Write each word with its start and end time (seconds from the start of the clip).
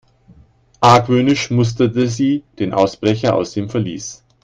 Argwöhnisch 0.79 1.51
musterte 1.51 2.07
sie 2.07 2.43
den 2.57 2.73
Ausbrecher 2.73 3.35
aus 3.35 3.51
dem 3.53 3.69
Verlies. 3.69 4.23